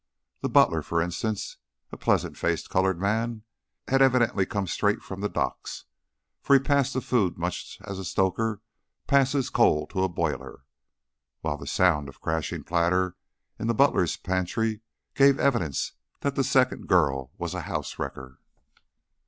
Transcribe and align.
The 0.41 0.49
butler, 0.49 0.81
for 0.81 0.99
instance, 0.99 1.57
a 1.91 1.95
pleasant 1.95 2.35
faced 2.35 2.71
colored 2.71 2.99
man, 2.99 3.43
had 3.87 4.01
evidently 4.01 4.47
come 4.47 4.65
straight 4.65 5.03
from 5.03 5.21
the 5.21 5.29
docks, 5.29 5.85
for 6.41 6.55
he 6.55 6.59
passed 6.59 6.95
the 6.95 7.01
food 7.01 7.37
much 7.37 7.77
as 7.83 7.99
a 7.99 8.03
stoker 8.03 8.63
passes 9.05 9.51
coal 9.51 9.85
to 9.89 10.01
a 10.01 10.09
boiler, 10.09 10.61
while 11.41 11.57
the 11.57 11.67
sound 11.67 12.09
of 12.09 12.15
a 12.15 12.19
crashing 12.19 12.63
platter 12.63 13.15
in 13.59 13.67
the 13.67 13.75
butler's 13.75 14.17
pantry 14.17 14.81
gave 15.13 15.37
evidence 15.39 15.91
that 16.21 16.33
the 16.33 16.43
second 16.43 16.87
girl 16.87 17.29
was 17.37 17.53
a 17.53 17.61
house 17.61 17.99
wrecker. 17.99 18.39